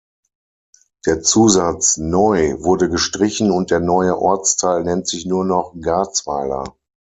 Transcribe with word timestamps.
Der 1.05 1.21
Zusatz 1.21 1.97
„Neu“ 1.97 2.55
wurde 2.63 2.89
gestrichen 2.89 3.51
und 3.51 3.69
der 3.69 3.79
neue 3.81 4.17
Ortsteil 4.17 4.83
nennt 4.83 5.07
sich 5.07 5.27
nur 5.27 5.45
noch 5.45 5.75
Garzweiler. 5.79 6.75